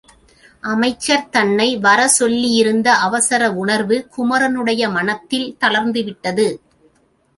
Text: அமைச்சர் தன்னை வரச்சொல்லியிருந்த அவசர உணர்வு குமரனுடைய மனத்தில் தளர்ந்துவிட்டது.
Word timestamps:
அமைச்சர் 0.63 1.29
தன்னை 1.29 1.67
வரச்சொல்லியிருந்த 1.77 2.87
அவசர 2.99 3.51
உணர்வு 3.53 3.99
குமரனுடைய 4.17 4.89
மனத்தில் 4.89 5.47
தளர்ந்துவிட்டது. 5.59 6.47